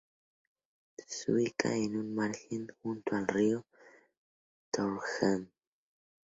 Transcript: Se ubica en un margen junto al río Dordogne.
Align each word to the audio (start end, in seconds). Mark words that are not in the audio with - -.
Se 1.07 1.31
ubica 1.31 1.75
en 1.75 1.95
un 1.95 2.15
margen 2.15 2.65
junto 2.81 3.15
al 3.15 3.27
río 3.27 3.63
Dordogne. 4.75 5.51